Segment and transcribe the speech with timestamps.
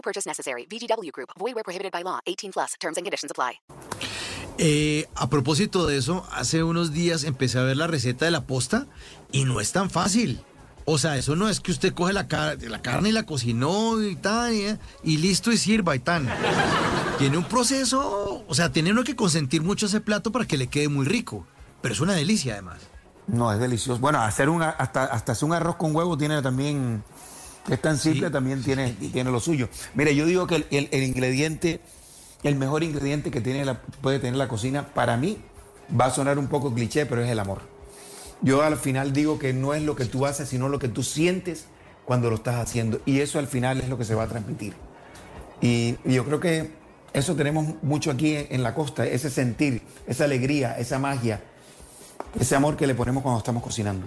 [0.00, 0.66] No purchase necessary.
[0.66, 1.28] VGW Group.
[1.38, 2.20] Void where prohibited by law.
[2.26, 2.74] 18 plus.
[2.80, 3.60] Terms and conditions apply.
[4.58, 8.42] Eh, a propósito de eso, hace unos días empecé a ver la receta de la
[8.46, 8.86] posta
[9.32, 10.40] y no es tan fácil.
[10.86, 14.02] O sea, eso no es que usted coge la, car- la carne y la cocinó
[14.02, 16.28] y tal, y, y listo y sirva y tan.
[17.18, 20.66] Tiene un proceso, o sea, tiene uno que consentir mucho ese plato para que le
[20.68, 21.46] quede muy rico.
[21.82, 22.80] Pero es una delicia además.
[23.28, 24.00] No, es delicioso.
[24.00, 27.04] Bueno, hacer una, hasta, hasta hacer un arroz con huevo tiene también,
[27.68, 28.32] es tan simple, Sí.
[28.32, 29.68] también tiene, tiene lo suyo.
[29.94, 31.80] Mire, yo digo que el, el- el ingrediente,
[32.42, 35.38] el mejor ingrediente que tiene la, puede tener la cocina, para mí,
[35.98, 37.60] va a sonar un poco cliché, pero es el amor.
[38.42, 41.02] Yo al final digo que no es lo que tú haces, sino lo que tú
[41.02, 41.66] sientes
[42.06, 43.00] cuando lo estás haciendo.
[43.04, 44.72] Y eso al final es lo que se va a transmitir.
[45.60, 46.70] Y, y yo creo que
[47.12, 51.42] eso tenemos mucho aquí en, en la costa, ese sentir, esa alegría, esa magia,
[52.38, 54.06] ese amor que le ponemos cuando estamos cocinando.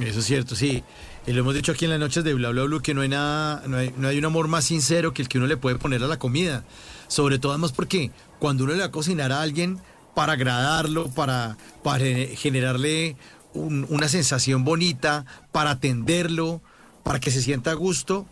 [0.00, 0.82] Eso es cierto, sí.
[1.26, 3.08] Y lo hemos dicho aquí en las noches de Bla Bla Blue que no hay
[3.08, 5.76] nada, no hay, no hay un amor más sincero que el que uno le puede
[5.76, 6.64] poner a la comida.
[7.08, 9.78] Sobre todo además porque cuando uno le va a cocinar a alguien
[10.14, 12.04] para agradarlo, para, para
[12.34, 13.16] generarle
[13.54, 16.62] un- una sensación bonita, para atenderlo,
[17.04, 18.26] para que se sienta a gusto,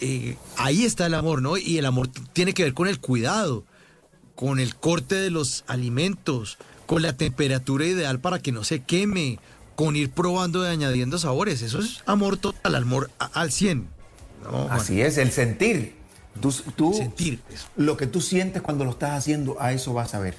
[0.00, 1.56] eh, ahí está el amor, ¿no?
[1.56, 3.64] Y el amor tiene que ver con el cuidado,
[4.36, 9.38] con el corte de los alimentos, con la temperatura ideal para que no se queme,
[9.78, 11.62] con ir probando y añadiendo sabores.
[11.62, 13.86] Eso es amor total, amor al 100.
[14.42, 14.62] ¿no?
[14.72, 15.94] Así es, el sentir.
[16.40, 17.68] Tú, tú- Sentir, eso.
[17.76, 20.34] lo que tú sientes cuando lo estás haciendo, a eso vas a ver.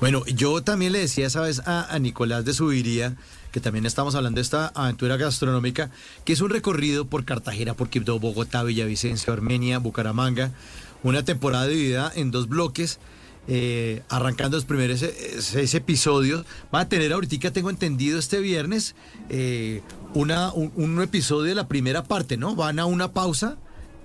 [0.00, 3.14] Bueno, yo también le decía esa vez a, a Nicolás de Subiría,
[3.52, 5.90] que también estamos hablando de esta aventura gastronómica,
[6.24, 10.50] que es un recorrido por Cartagena, por Quibdó, Bogotá, Villavicencio, Armenia, Bucaramanga,
[11.04, 12.98] una temporada dividida en dos bloques,
[13.48, 16.44] eh, arrancando los primeros eh, seis episodios.
[16.72, 18.94] Va a tener ahorita, tengo entendido, este viernes,
[19.30, 19.82] eh,
[20.14, 22.54] una, un, un episodio de la primera parte, ¿no?
[22.54, 23.56] Van a una pausa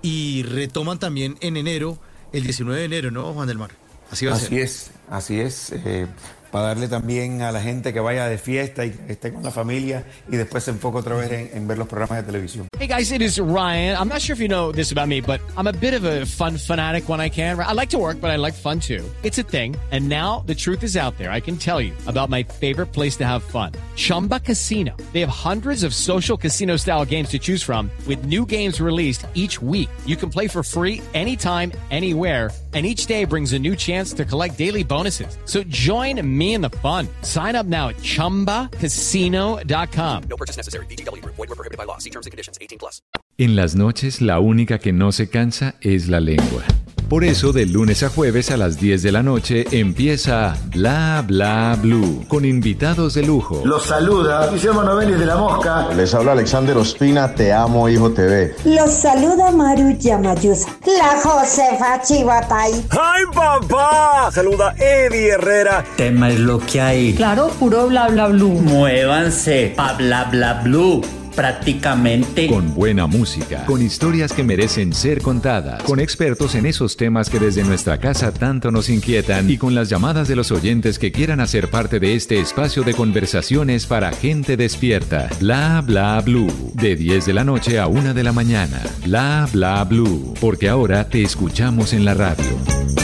[0.02, 1.98] y retoman también en enero,
[2.32, 3.70] el 19 de enero, ¿no, Juan del Mar?
[4.10, 4.46] Así va a ser.
[4.46, 5.72] Así es, así es.
[5.72, 6.06] eh,
[6.54, 9.50] para darle también a la gente que vaya de fiesta y que esté con la
[9.50, 12.68] familia y después se enfoca otra vez en, en ver los programas de televisión.
[12.78, 13.96] Hey guys, it is Ryan.
[13.96, 16.24] I'm not sure if you know this about me, but I'm a bit of a
[16.24, 17.58] fun fanatic when I can.
[17.58, 19.02] I like to work, but I like fun too.
[19.24, 19.74] It's a thing.
[19.90, 21.32] And now the truth is out there.
[21.32, 23.72] I can tell you about my favorite place to have fun.
[23.96, 24.96] Chumba Casino.
[25.12, 29.26] They have hundreds of social casino style games to choose from with new games released
[29.34, 29.88] each week.
[30.06, 32.52] You can play for free anytime, anywhere.
[32.74, 35.38] And each day brings a new chance to collect daily bonuses.
[35.44, 37.06] So join me in the fun.
[37.22, 40.22] Sign up now at chumbacasino.com.
[40.28, 40.86] No purchase necessary.
[40.86, 41.36] VGW Group.
[41.36, 41.98] Void where prohibited by law.
[41.98, 42.58] See terms and conditions.
[42.60, 43.00] 18 plus.
[43.38, 46.62] En las noches la única que no se cansa es la lengua.
[47.08, 51.78] Por eso de lunes a jueves a las 10 de la noche empieza Bla Bla
[51.80, 53.60] Blue con invitados de lujo.
[53.64, 55.92] Los saluda Guillermo Novelli de La Mosca.
[55.94, 58.54] Les habla Alexander Ospina, Te Amo Hijo TV.
[58.64, 60.68] Los saluda Maru Yamayusa.
[60.86, 62.72] La Josefa Chivatay.
[62.90, 64.03] ¡Ay, papá!
[64.34, 65.84] Saluda Eddie Herrera.
[65.96, 67.14] tema es lo que hay.
[67.14, 68.60] Claro, puro bla bla blue.
[68.60, 71.02] Muévanse a bla bla blue.
[71.36, 72.48] Prácticamente.
[72.48, 77.38] Con buena música, con historias que merecen ser contadas, con expertos en esos temas que
[77.38, 81.38] desde nuestra casa tanto nos inquietan y con las llamadas de los oyentes que quieran
[81.38, 85.28] hacer parte de este espacio de conversaciones para gente despierta.
[85.38, 86.72] Bla bla blue.
[86.74, 88.82] De 10 de la noche a 1 de la mañana.
[89.04, 90.34] Bla bla blue.
[90.40, 93.03] Porque ahora te escuchamos en la radio.